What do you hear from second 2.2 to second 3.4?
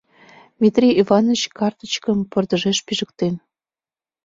пырдыжеш пижыктен.